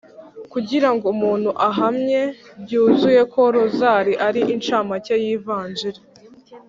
kugira 0.51 0.89
ngo 0.93 1.05
umuntu 1.13 1.49
ahamye 1.67 2.21
byuzuye 2.63 3.21
ko 3.33 3.41
rozali 3.55 4.13
ari 4.27 4.41
incamake 4.53 5.13
y’ivanjili, 5.23 6.01